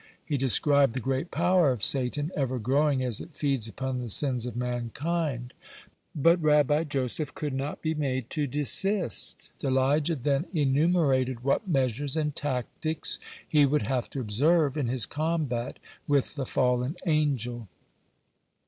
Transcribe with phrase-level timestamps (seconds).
[0.25, 4.47] He described the great power of Satan, ever growing as it feeds upon the sins
[4.47, 5.53] of mankind.
[6.15, 9.51] But Rabbi Joseph could not be made to desist.
[9.63, 15.77] Elijah then enumerated what measures and tactics he would have to observe in his combat
[16.07, 17.67] with the fallen angel.